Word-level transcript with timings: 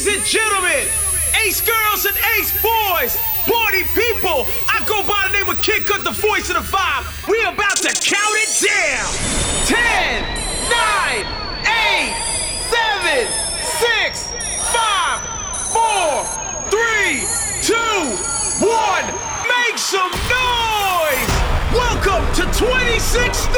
Ladies 0.00 0.16
and 0.16 0.24
gentlemen, 0.24 0.88
ace 1.44 1.60
girls 1.60 2.06
and 2.06 2.16
ace 2.38 2.50
boys, 2.62 3.20
party 3.44 3.84
people, 3.92 4.48
I 4.72 4.82
go 4.88 5.04
by 5.04 5.28
the 5.28 5.36
name 5.36 5.48
of 5.50 5.60
Kid 5.60 5.84
Cut, 5.84 6.04
the 6.04 6.10
voice 6.10 6.48
of 6.48 6.56
the 6.56 6.64
vibe. 6.64 7.04
We 7.28 7.36
about 7.44 7.76
to 7.84 7.92
count 7.92 8.34
it 8.40 8.48
down. 8.64 9.04
10, 9.68 10.24
9, 10.72 11.20
8, 11.68 12.16
7, 12.72 13.28
6, 13.76 14.32
5, 14.72 15.20
4, 15.68 16.24
3, 16.72 17.20
2, 17.60 17.76
1. 18.64 19.04
Make 19.52 19.76
some 19.76 20.08
noise! 20.32 21.32
Welcome 21.76 22.24
to 22.40 22.48
2016! 22.56 23.52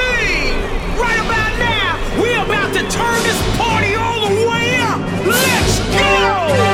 Right 0.98 1.22
about 1.22 1.54
now, 1.62 2.02
we 2.20 2.34
about 2.34 2.74
to 2.74 2.82
turn 2.90 3.22
this 3.22 3.38
party 3.56 3.94
all 3.94 4.26
the 4.26 4.34
way 4.50 4.74
up! 4.82 4.98
Let's 5.24 5.71
Brasil! 6.02 6.71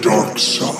Dark 0.00 0.38
side. 0.38 0.77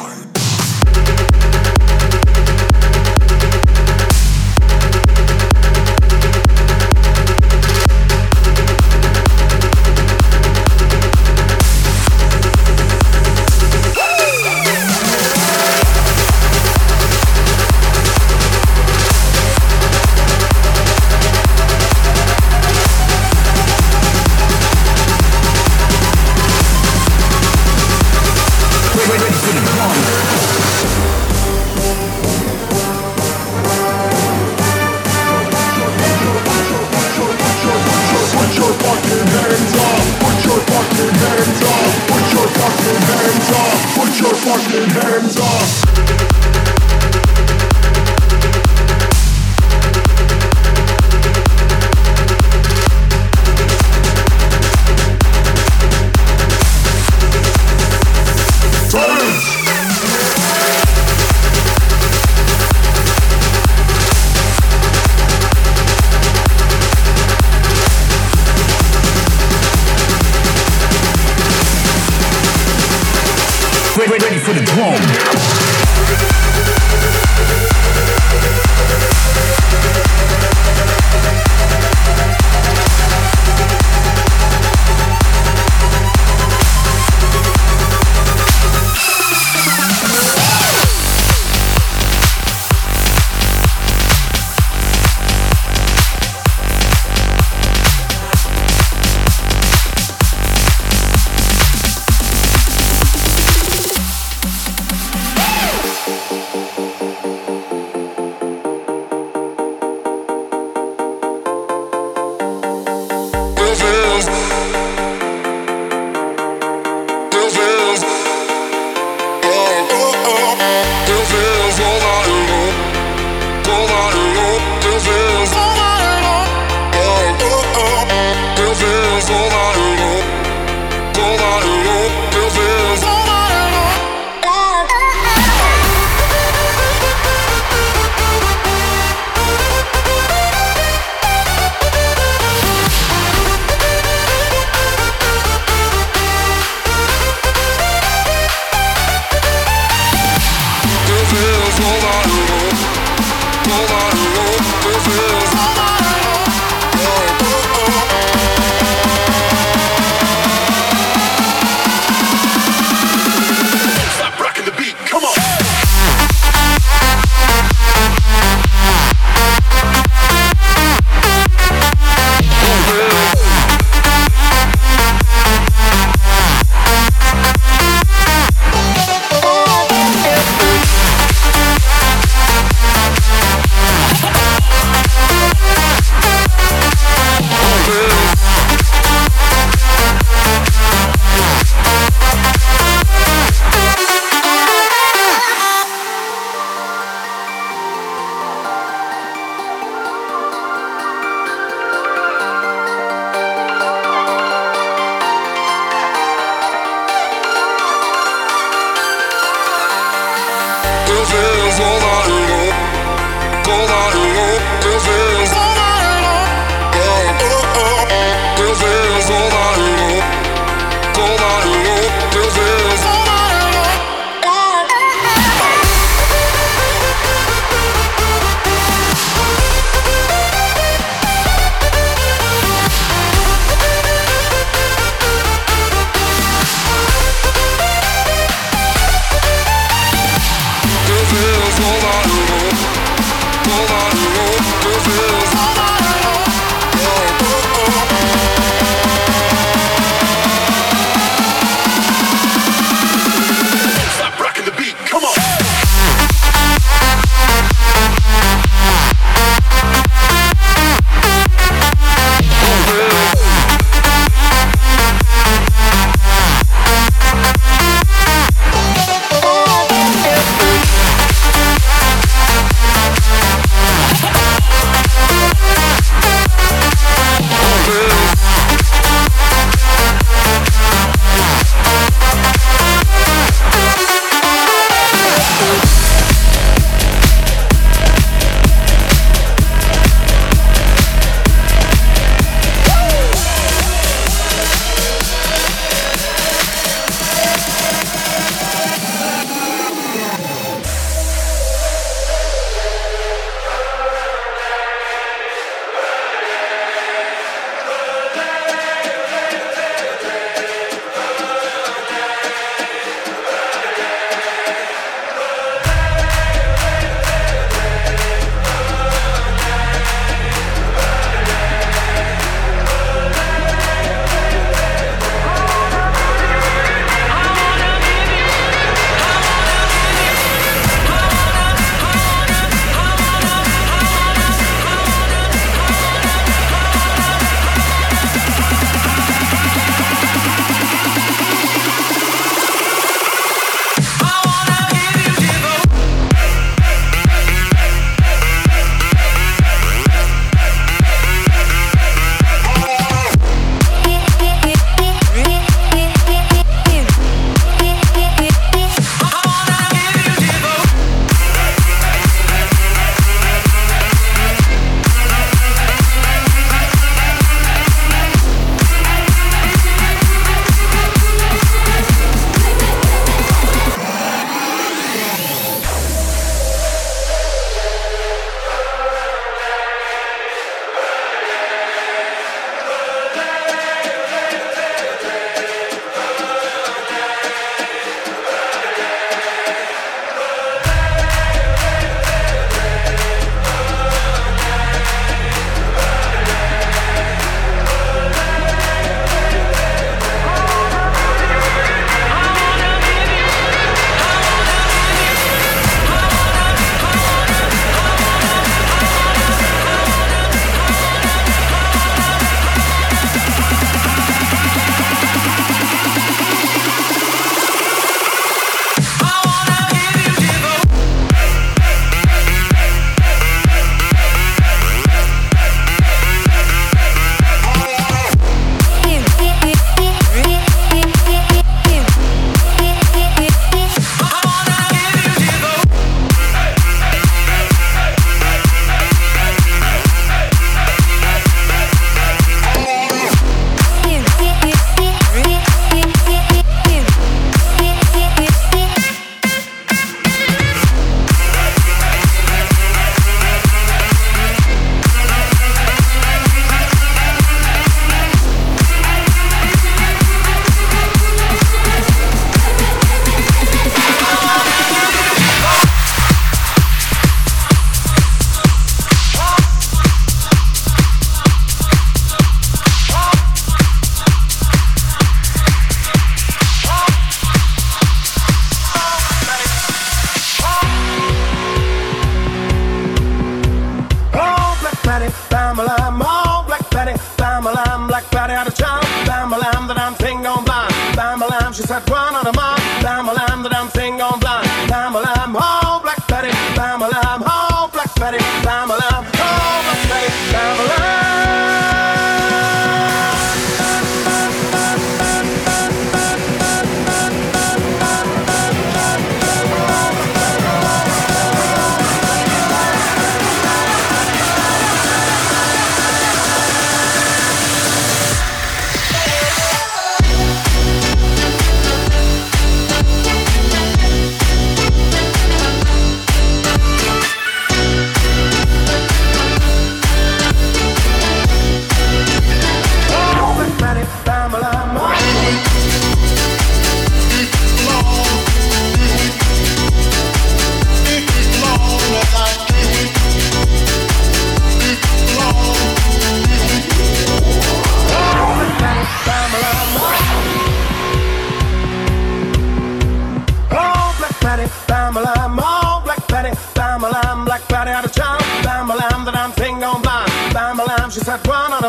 bam 555.09 555.17
a 555.17 555.21
lam, 555.23 555.59
oh, 555.59 556.03
black 556.05 556.27
patty, 556.29 556.53
bam 556.75 557.03
a 557.03 557.09
lam, 557.09 557.45
black 557.47 557.62
patty 557.69 557.91
out 557.91 558.05
of 558.05 558.12
town, 558.12 558.38
bam 558.62 558.91
a 558.91 558.95
lam, 558.95 559.25
that 559.25 559.37
I'm 559.37 559.53
thing 559.53 559.83
on 559.83 560.03
blind, 560.03 560.31
bam 560.53 560.79
a 560.81 560.85
lam, 560.85 561.11
she 561.11 561.21
said 561.21 561.41
one 561.47 561.73
on 561.73 561.83
a 561.83 561.88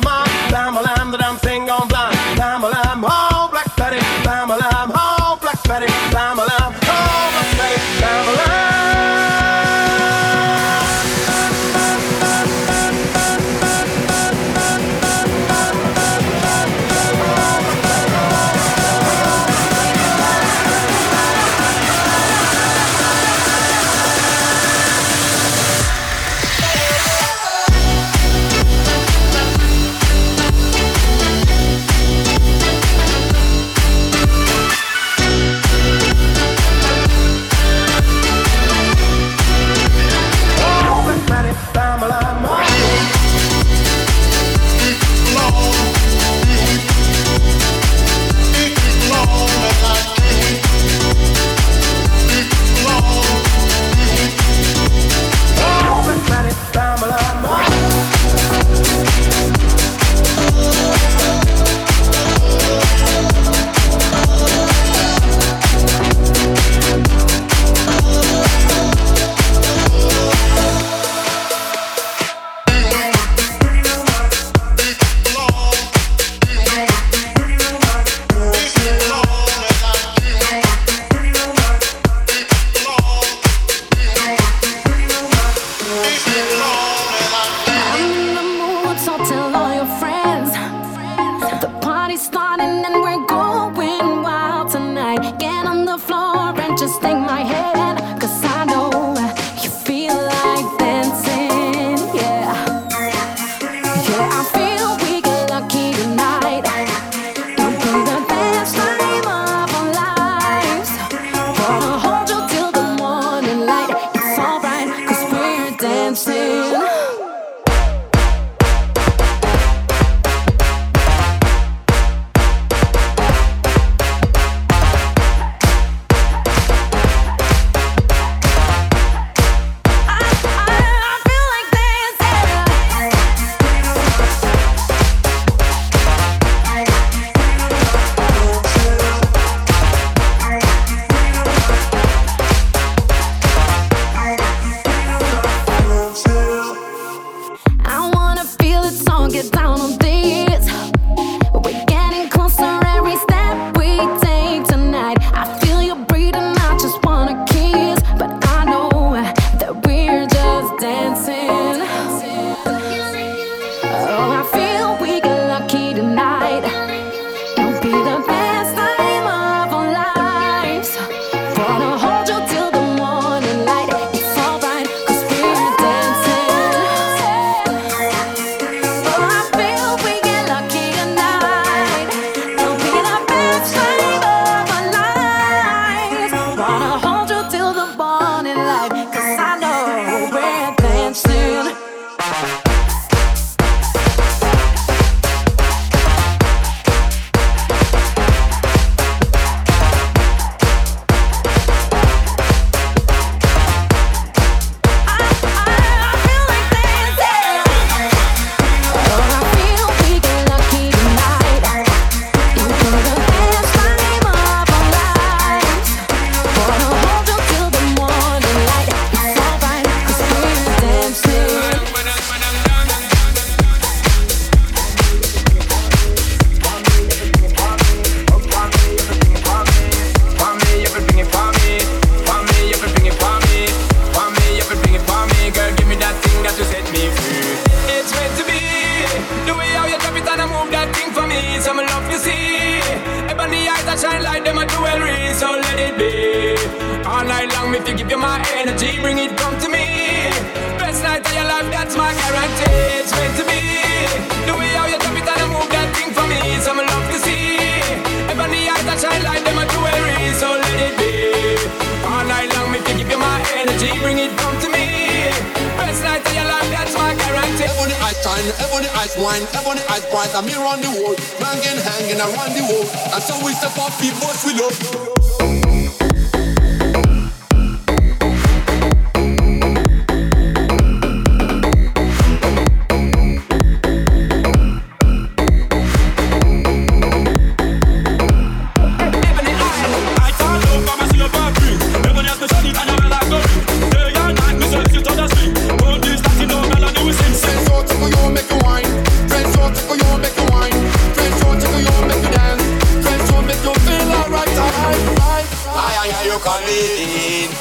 in. 307.01 307.51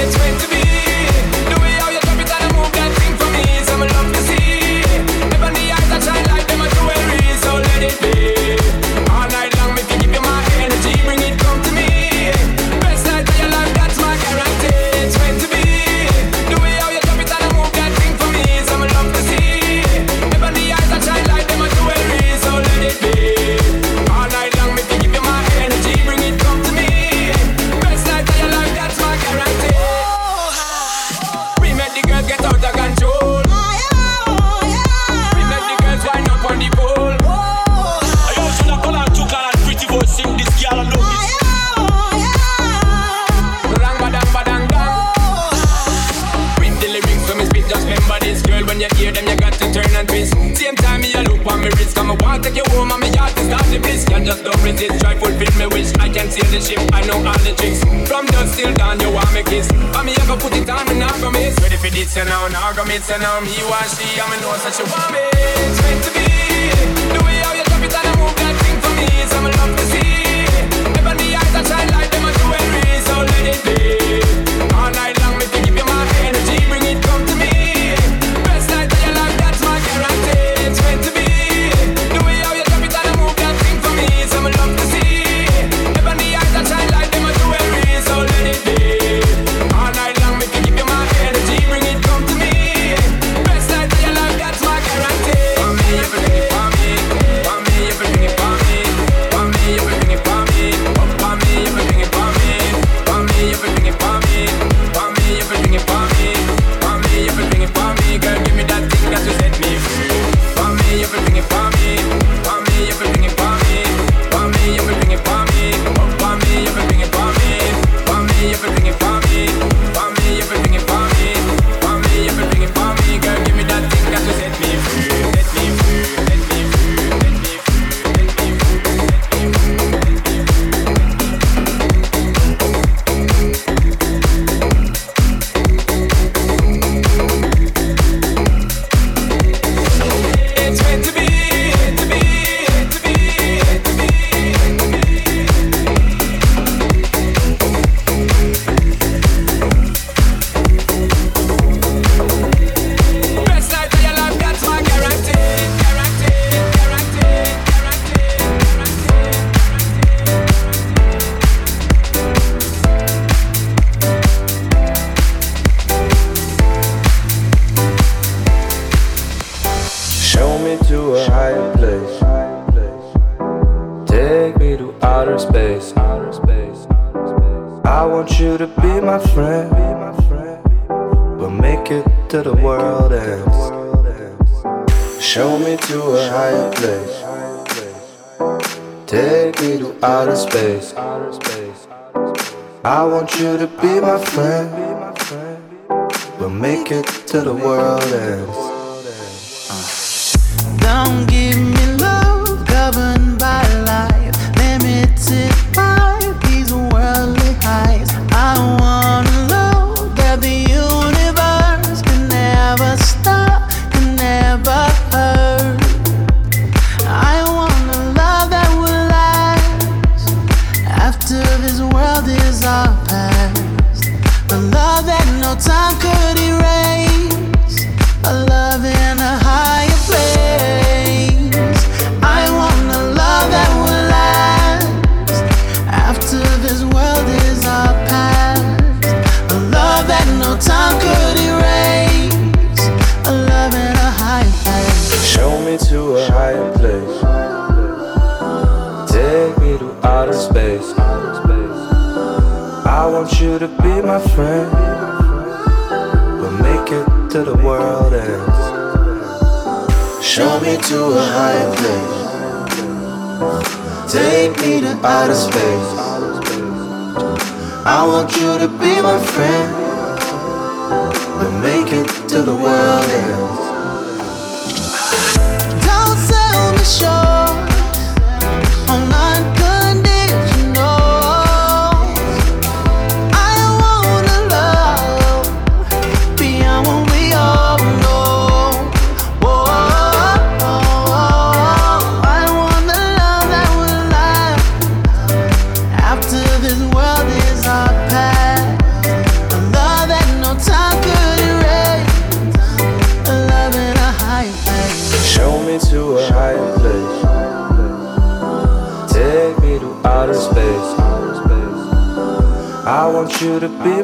It's 0.00 0.18
meant 0.18 0.40
to 0.40 0.48
be. 0.48 0.65
Me 54.66 54.72
this 54.72 54.90
try 54.98 55.14
fulfill 55.14 55.54
me 55.62 55.66
wish 55.70 55.94
I 56.02 56.10
can 56.10 56.26
see 56.26 56.42
the 56.50 56.58
ship, 56.58 56.82
I 56.90 57.06
know 57.06 57.22
all 57.22 57.38
the 57.46 57.54
tricks. 57.54 57.86
From 58.10 58.26
dusk 58.26 58.58
till 58.58 58.74
dawn, 58.74 58.98
you 58.98 59.14
want 59.14 59.30
me 59.30 59.46
kiss. 59.46 59.70
I 59.94 60.02
me, 60.02 60.10
I 60.10 60.26
go 60.26 60.34
put 60.34 60.58
it 60.58 60.66
on, 60.66 60.82
me 60.90 60.98
not 60.98 61.14
go 61.22 61.30
miss 61.30 61.54
Ready 61.62 61.78
for 61.78 61.86
this, 61.86 62.16
you 62.18 62.26
know, 62.26 62.50
now 62.50 62.74
go 62.74 62.82
miss, 62.82 63.06
you 63.06 63.14
know. 63.22 63.38
Me, 63.46 63.54
you 63.54 63.62
she, 63.62 64.18
I'm 64.18 64.26
a 64.26 64.36
know 64.42 64.50
that 64.58 64.74
she 64.74 64.82
want 64.82 65.14
me 65.14 65.22
It's 65.22 65.78
meant 65.86 66.02
to 66.02 66.10
be. 66.10 66.26
The 67.14 67.20
way 67.22 67.38
how 67.46 67.54
you 67.54 67.62
drop 67.62 67.78
it 67.78 67.94
and 67.94 68.10
I 68.10 68.12
move 68.18 68.34
that 68.34 68.54
thing 68.58 68.78
for 68.82 68.92
me 68.98 69.06
So 69.30 69.38
I'm 69.38 69.46
in 69.46 69.54
love 69.54 69.85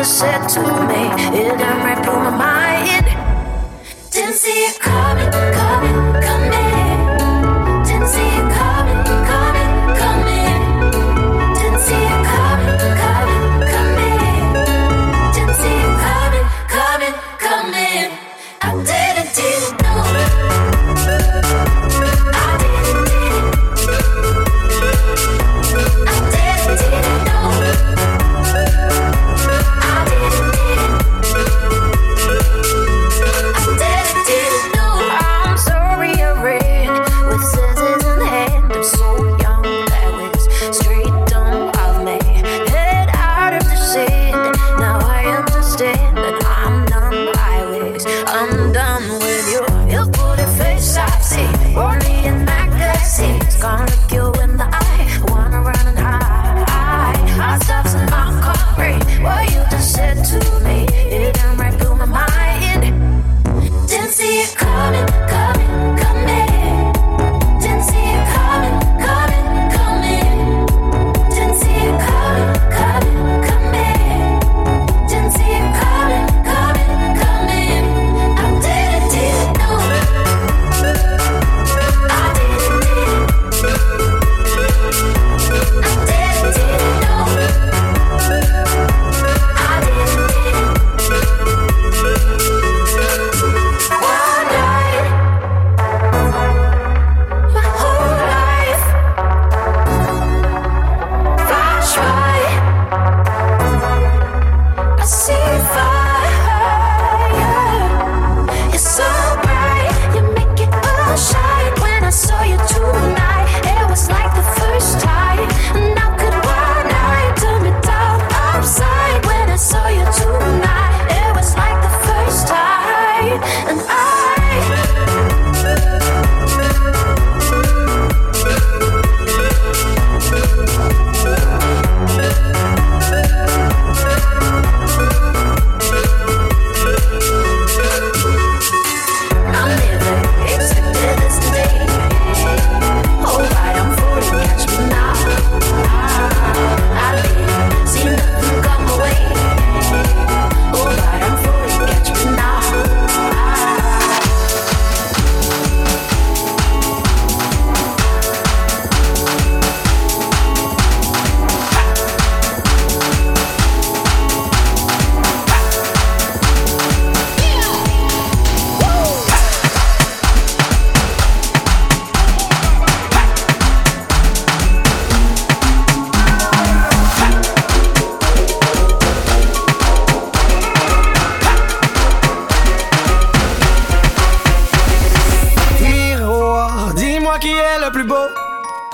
doctor 0.00 0.14
said 0.14 0.48
to 0.48 0.60
me 0.88 1.02
in 1.42 1.60
every 1.60 1.94
blue 2.02 2.19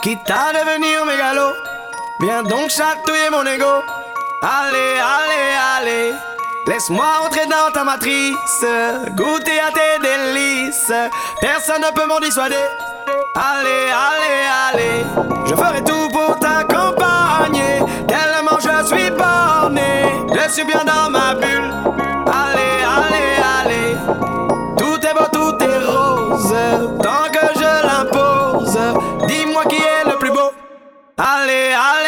quitte 0.06 0.30
à 0.30 0.52
devenir 0.52 1.04
mégalo. 1.04 1.52
Viens 2.20 2.44
donc 2.44 2.70
chatouiller 2.70 3.28
mon 3.28 3.44
ego. 3.44 3.82
Allez, 4.40 4.94
allez, 5.16 5.50
allez. 5.76 6.12
Laisse-moi 6.68 7.04
entrer 7.24 7.46
dans 7.46 7.72
ta 7.72 7.82
matrice, 7.82 8.64
goûter 9.16 9.58
à 9.58 9.72
tes 9.72 9.98
délices. 10.06 10.92
Personne 11.40 11.82
ne 11.82 11.92
peut 11.92 12.06
m'en 12.06 12.20
dissuader. 12.20 12.66
Allez, 13.34 13.90
allez, 14.08 14.42
allez. 14.68 15.04
Je 15.44 15.54
ferai 15.56 15.82
tout 15.82 16.08
pour 16.12 16.38
t'accompagner. 16.38 17.80
Tellement 18.06 18.60
je 18.60 18.86
suis 18.86 19.10
borné. 19.10 20.04
Je 20.36 20.52
suis 20.52 20.64
bien 20.64 20.84
dans 20.84 21.10
ma 21.10 21.34
bulle. 21.34 21.95
Ale, 31.18 31.74
ale. 31.74 32.05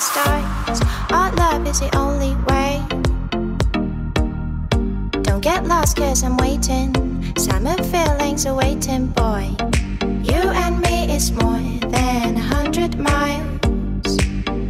and. 0.00 0.80
Our 1.10 1.30
love 1.34 1.66
is 1.66 1.80
the 1.80 1.94
only 1.94 2.34
way. 2.48 2.80
Don't 5.22 5.42
get 5.42 5.66
lost, 5.66 5.96
cause 5.96 6.24
I'm 6.24 6.38
waiting. 6.38 6.94
Summer 7.36 7.76
feelings 7.84 8.46
are 8.46 8.54
waiting, 8.54 9.08
boy. 9.08 9.50
You 10.22 10.42
and 10.64 10.80
me 10.80 11.14
is 11.14 11.32
more 11.32 11.60
than 11.90 12.36
a 12.36 12.40
hundred 12.40 12.98
miles. 12.98 14.16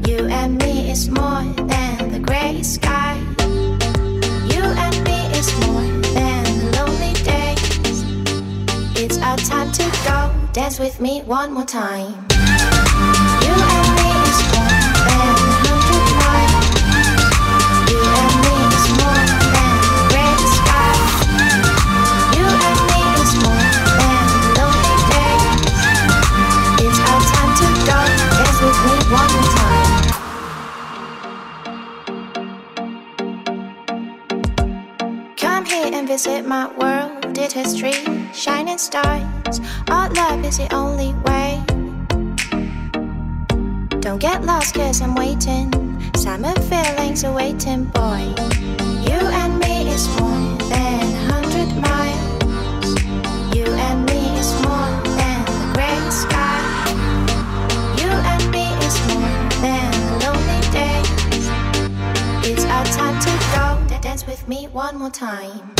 You 0.09 0.26
and 0.26 0.59
me 0.59 0.91
is 0.91 1.09
more 1.09 1.45
than 1.68 2.11
the 2.11 2.18
gray 2.18 2.62
sky. 2.62 3.16
You 4.53 4.64
and 4.85 4.97
me 5.05 5.18
is 5.39 5.49
more 5.66 5.87
than 6.18 6.43
the 6.59 6.68
lonely 6.76 7.14
days. 7.22 8.03
It's 9.01 9.18
our 9.18 9.37
time 9.37 9.70
to 9.72 9.85
go. 10.05 10.18
Dance 10.53 10.81
with 10.81 11.01
me 11.01 11.22
one 11.22 11.53
more 11.53 11.64
time. 11.64 12.30
is 36.21 36.27
it 36.27 36.47
my 36.47 36.66
world? 36.77 37.33
Did 37.33 37.51
history 37.51 37.95
shining 38.35 38.77
stars? 38.77 39.59
Our 39.89 40.11
love 40.11 40.45
is 40.45 40.59
the 40.59 40.68
only 40.75 41.14
way. 41.25 41.62
Don't 44.01 44.21
get 44.21 44.45
lost, 44.45 44.75
cause 44.75 45.01
I'm 45.01 45.14
waiting. 45.14 45.66
Summer 46.14 46.53
feelings 46.68 47.25
are 47.25 47.35
waiting, 47.35 47.85
boy. 47.85 48.23
You 49.09 49.21
and 49.41 49.59
me 49.61 49.89
is 49.89 50.05
more 50.21 50.43
than 50.68 51.01
a 51.01 51.25
hundred 51.33 51.71
miles. 51.89 52.87
You 53.57 53.64
and 53.89 54.05
me 54.05 54.21
is 54.43 54.53
more 54.66 54.93
than 55.18 55.39
the 55.53 55.61
great 55.73 56.07
sky. 56.12 56.61
You 58.01 58.11
and 58.33 58.43
me 58.55 58.66
is 58.87 58.97
more 59.09 59.37
than 59.64 59.89
lonely 60.21 60.61
days. 60.77 61.47
It's 62.51 62.64
our 62.66 62.85
time 62.99 63.18
to 63.27 63.33
go. 63.55 64.01
Dance 64.03 64.27
with 64.27 64.47
me 64.49 64.66
one 64.66 64.99
more 64.99 65.11
time. 65.11 65.80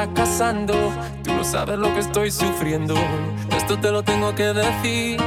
está 0.00 0.14
casando. 0.14 0.74
Tú 1.22 1.34
no 1.34 1.44
sabes 1.44 1.78
lo 1.78 1.92
que 1.92 2.00
estoy 2.00 2.30
sufriendo. 2.30 2.94
Esto 3.56 3.78
te 3.78 3.90
lo 3.90 4.02
tengo 4.02 4.34
que 4.34 4.52
decir. 4.52 5.20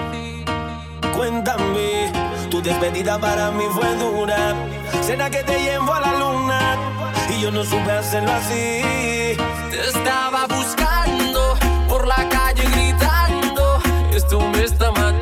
Cuéntame, 1.15 2.11
tu 2.49 2.61
despedida 2.61 3.19
para 3.19 3.51
mí 3.51 3.63
fue 3.71 3.95
dura. 3.95 4.55
Será 5.01 5.29
que 5.29 5.43
te 5.43 5.59
llevo 5.59 5.93
a 5.93 6.01
la 6.01 6.13
luna 6.13 6.59
y 7.29 7.41
yo 7.41 7.51
no 7.51 7.63
supe 7.63 7.91
hacerlo 7.91 8.31
así. 8.31 8.81
Te 9.69 9.79
estaba 9.89 10.47
buscando 10.47 11.55
por 11.87 12.07
la 12.07 12.27
calle 12.29 12.63
gritando. 12.63 13.79
Esto 14.11 14.39
me 14.39 14.63
está 14.63 14.91
matando 14.91 15.12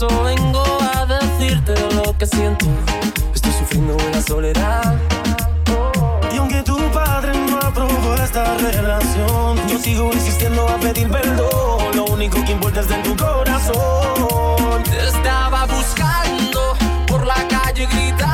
vengo 0.00 0.64
a 0.94 1.06
decirte 1.06 1.74
lo 1.94 2.16
que 2.18 2.26
siento. 2.26 2.66
Estoy 3.32 3.52
sufriendo 3.52 3.96
en 3.98 4.12
la 4.12 4.22
soledad. 4.22 4.94
Y 6.32 6.36
aunque 6.36 6.62
tu 6.62 6.76
padre 6.90 7.32
no 7.48 7.58
aprobó 7.58 8.14
esta 8.14 8.56
relación, 8.56 9.56
yo 9.68 9.78
sigo 9.78 10.10
insistiendo 10.12 10.68
a 10.68 10.76
pedir 10.78 11.08
perdón. 11.08 11.94
Lo 11.94 12.06
único 12.06 12.44
que 12.44 12.52
importa 12.52 12.80
es 12.80 12.88
de 12.88 12.96
tu 12.96 13.16
corazón. 13.16 14.82
Te 14.82 15.06
estaba 15.06 15.66
buscando 15.66 16.76
por 17.06 17.24
la 17.24 17.46
calle 17.48 17.86
gritando. 17.86 18.33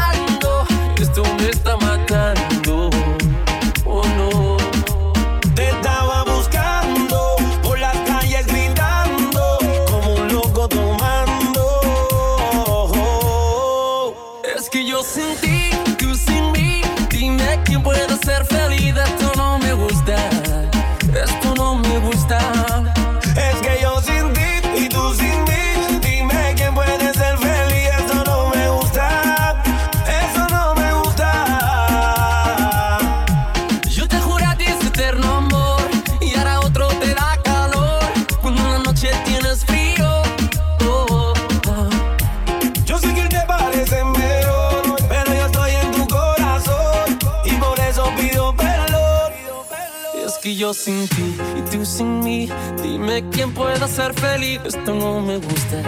sin 50.81 51.07
ti 51.09 51.37
y 51.59 51.61
tú 51.70 51.85
sin 51.85 52.20
mí. 52.20 52.49
Dime 52.83 53.22
quién 53.31 53.53
pueda 53.53 53.87
ser 53.87 54.14
feliz. 54.14 54.61
Esto 54.64 54.95
no 54.95 55.20
me 55.20 55.37
gusta, 55.37 55.78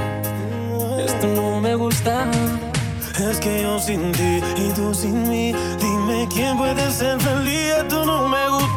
esto 1.06 1.26
no 1.28 1.60
me 1.60 1.74
gusta. 1.74 2.30
Es 3.30 3.38
que 3.38 3.62
yo 3.62 3.78
sin 3.78 4.12
ti 4.12 4.40
y 4.56 4.72
tú 4.74 4.94
sin 4.94 5.28
mí. 5.30 5.54
Dime 5.80 6.28
quién 6.34 6.58
puede 6.58 6.90
ser 6.90 7.18
feliz. 7.20 7.72
Esto 7.80 8.04
no 8.04 8.28
me 8.28 8.48
gusta. 8.48 8.71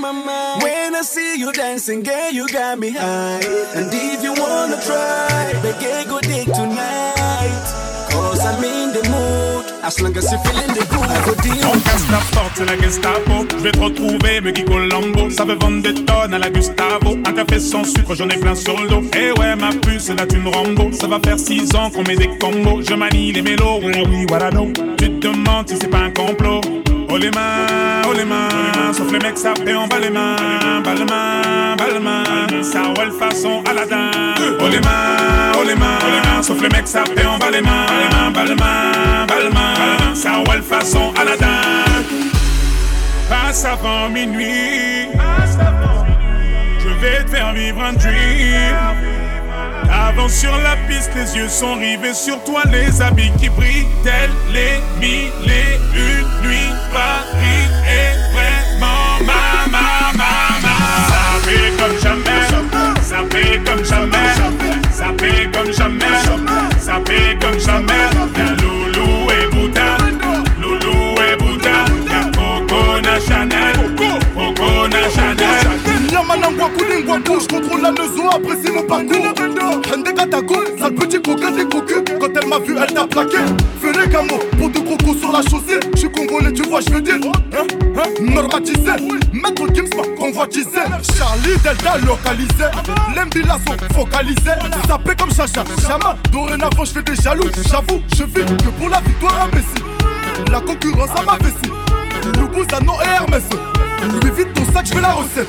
Mind. 0.00 0.62
When 0.62 0.94
I 0.94 1.02
see 1.02 1.38
you 1.38 1.52
dancing, 1.52 2.02
girl, 2.02 2.30
you 2.32 2.48
got 2.48 2.78
me 2.78 2.90
high. 2.90 3.40
And 3.74 3.92
if 3.92 4.22
you 4.22 4.32
wanna 4.32 4.80
try, 4.80 5.52
make 5.62 6.08
go 6.08 6.20
dig 6.20 6.46
tonight. 6.52 7.66
Cause 8.10 8.40
I'm 8.40 8.64
in 8.64 8.92
the 8.92 9.08
mood. 9.08 9.64
As 9.82 10.00
long 10.00 10.16
as 10.16 10.30
you 10.30 10.38
feeling 10.38 10.74
the 10.74 10.84
groove, 10.90 11.08
I 11.08 11.24
go 11.24 11.34
deal. 11.42 11.66
On 11.66 11.80
casse 11.80 12.06
la 12.10 12.18
porte, 12.32 12.52
c'est 12.54 12.64
la 12.64 12.76
Gestapo. 12.76 13.46
Je 13.50 13.62
vais 13.62 13.72
te 13.72 13.78
retrouver, 13.78 14.40
me 14.40 14.52
Colombo. 14.52 15.30
Ça 15.30 15.44
veut 15.44 15.56
vendre 15.56 15.82
des 15.82 15.94
tonnes 15.94 16.34
à 16.34 16.38
la 16.38 16.50
Gustavo. 16.50 17.16
Un 17.26 17.32
café 17.32 17.58
sans 17.58 17.84
sucre, 17.84 18.14
j'en 18.14 18.28
ai 18.28 18.36
plein 18.36 18.54
sur 18.54 18.78
le 18.80 18.88
dos. 18.88 19.02
Eh 19.16 19.32
ouais, 19.38 19.56
ma 19.56 19.70
puce, 19.70 20.04
c'est 20.04 20.18
la 20.18 20.26
thune 20.26 20.48
Rambo. 20.48 20.92
Ça 20.92 21.06
va 21.06 21.18
faire 21.24 21.38
6 21.38 21.74
ans 21.76 21.90
qu'on 21.90 22.02
met 22.02 22.16
des 22.16 22.30
combos. 22.38 22.82
Je 22.82 22.94
manie 22.94 23.32
les 23.32 23.42
mélos, 23.42 23.80
oui, 23.82 23.92
oui, 24.08 24.26
voilà 24.28 24.50
donc. 24.50 24.74
Tu 24.98 25.10
te 25.10 25.26
demandes 25.28 25.68
si 25.68 25.76
c'est 25.80 25.88
pas 25.88 25.98
un 25.98 26.10
complot. 26.10 26.60
Oh 27.12 27.18
les 27.18 27.30
mains, 27.32 28.02
oh 28.06 28.92
sauf 28.92 29.10
les 29.10 29.18
mecs 29.18 29.36
fait 29.36 29.74
en 29.74 29.88
bas 29.88 29.98
les 29.98 30.10
mains, 30.10 30.36
bas 30.84 30.94
les 30.94 32.62
ça 32.62 32.82
roule 32.96 33.10
façon 33.10 33.64
Aladdin. 33.68 34.10
Oh 34.60 34.68
les 34.70 34.80
mains, 34.80 35.52
oh 35.58 35.64
les 35.66 36.42
sauf 36.42 36.62
les 36.62 36.68
mecs 36.68 36.86
fait 36.86 37.26
en 37.26 37.36
bas 37.38 37.50
les 37.50 37.60
mains, 37.62 38.30
bas 38.32 38.44
les 38.44 38.54
mains, 38.54 39.26
bas 39.26 39.40
les 39.42 39.50
mains, 39.50 40.14
ça 40.14 40.36
roule 40.36 40.62
façon 40.62 41.12
Aladdin. 41.20 41.62
Passe 43.28 43.64
avant 43.64 44.08
minuit, 44.08 45.08
je 46.78 46.88
vais 47.00 47.24
te 47.24 47.30
faire 47.30 47.52
vivre 47.52 47.82
un 47.82 47.92
dream. 47.94 49.19
Avance 50.08 50.32
sur 50.32 50.56
la 50.58 50.76
piste, 50.88 51.10
les 51.14 51.36
yeux 51.36 51.48
sont 51.48 51.74
rivés 51.74 52.14
sur 52.14 52.42
toi, 52.44 52.62
les 52.72 53.02
habits 53.02 53.30
qui 53.38 53.48
brillent, 53.50 53.86
tels 54.02 54.30
les 54.50 54.80
mille 54.98 55.30
et 55.46 55.78
une 55.94 56.48
nuits. 56.48 56.72
Paris 56.92 57.68
est 57.86 58.16
vraiment 58.32 59.20
ma, 59.26 59.70
ma, 59.70 60.12
ma, 60.16 60.32
ma. 60.62 60.76
Ça 61.08 61.22
fait 61.44 61.70
comme 61.78 61.98
jamais, 62.02 62.42
ça 63.02 63.18
fait 63.30 63.58
comme 63.64 63.84
jamais, 63.84 64.16
ça 64.90 65.06
fait 65.18 65.50
comme 65.52 65.72
jamais, 65.72 66.06
ça 66.78 67.00
fait 67.06 67.38
comme 67.40 67.58
jamais. 67.60 68.59
Contrôle 77.50 77.82
la 77.82 77.92
maison, 77.92 78.28
apprécie 78.28 78.72
mon 78.72 78.82
parcours. 78.82 79.34
Hende 79.92 80.14
Katako, 80.14 80.54
sale 80.78 80.94
petit 80.94 81.20
coquin 81.20 81.50
des 81.50 81.64
cocus. 81.64 82.02
Quand 82.20 82.28
elle 82.40 82.48
m'a 82.48 82.58
vu, 82.58 82.76
elle 82.76 82.94
t'a 82.94 83.06
plaqué. 83.06 83.38
Fais 83.80 83.92
les 83.92 84.08
camos, 84.10 84.38
pour 84.58 84.70
deux 84.70 84.82
crocos 84.82 85.18
sur 85.18 85.32
la 85.32 85.42
chaussée. 85.42 85.80
Je 85.94 85.98
suis 85.98 86.10
congolais, 86.10 86.52
tu 86.52 86.62
vois, 86.62 86.80
je 86.80 86.94
veux 86.94 87.00
dire. 87.00 87.16
Hein, 87.16 87.66
hein, 87.96 88.02
normatisé, 88.20 88.92
maître 89.32 89.60
convoitisé. 90.16 90.80
Charlie 91.16 91.56
Delta 91.62 91.98
localisé. 91.98 92.70
L'embila 93.14 93.58
sont 93.66 93.94
focalisés. 93.94 94.58
Sapé 94.86 95.12
comme 95.18 95.32
Chacha, 95.34 95.64
Chama. 95.86 96.16
Dorénavant, 96.30 96.84
je 96.84 96.92
fais 96.92 97.02
des 97.02 97.16
jaloux. 97.16 97.50
J'avoue, 97.68 98.02
je 98.14 98.24
vis 98.24 98.44
que 98.44 98.70
pour 98.78 98.88
la 98.88 99.00
victoire 99.00 99.42
imbécile. 99.42 100.50
La 100.50 100.60
concurrence 100.60 101.10
à 101.18 101.22
ma 101.22 101.36
vessie. 101.38 102.38
Loubouzanon 102.38 102.94
et 103.02 103.08
Hermès. 103.08 103.44
Lui 104.22 104.30
vite 104.30 104.52
ton 104.54 104.64
sac, 104.72 104.86
je 104.86 104.92
fais 104.92 105.00
la 105.00 105.12
recette. 105.12 105.48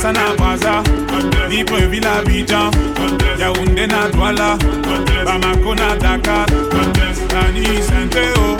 Kinshasa 0.00 0.12
na 0.12 0.34
Brazza, 0.34 0.82
Libreville 1.48 2.06
Abidjan, 2.06 2.70
Yaoundé 3.38 3.86
na 3.86 4.08
Douala, 4.08 4.56
Bamako 5.26 5.74
na 5.74 5.94
Dakar, 5.96 6.46
Tani 7.28 7.82
Saint-Théo, 7.82 8.56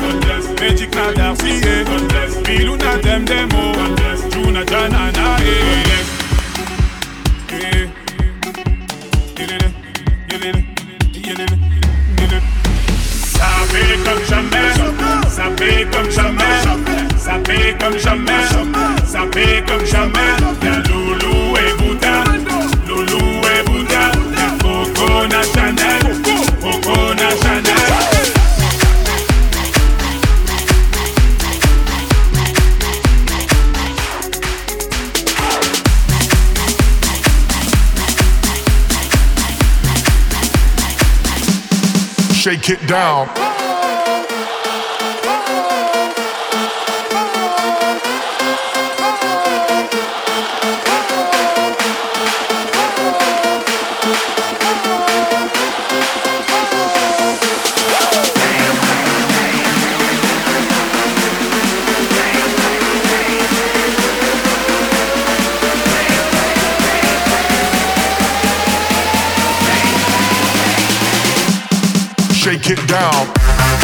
Magic 0.60 0.94
na 0.94 1.12
Darcy, 1.12 1.60
Bilou 2.44 2.76
na 2.76 2.96
Demdemo, 2.98 3.72
Juna 4.30 4.64
Jana 4.66 5.12
na. 5.12 5.36
Ça 13.32 13.46
fait 13.68 13.98
comme 14.04 14.24
jamais, 14.28 14.74
ça 15.28 15.44
fait 15.56 15.86
comme 15.90 16.10
jamais, 16.10 16.60
ça 17.16 17.38
fait 17.46 17.76
comme 17.78 17.98
jamais, 17.98 18.44
ça 19.06 19.20
fait 19.32 19.64
comme 19.66 19.86
jamais. 19.86 20.79
Get 42.70 42.86
down. 42.86 43.49
get 72.76 72.86
down. 72.86 73.79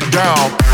get 0.00 0.10
down. 0.10 0.73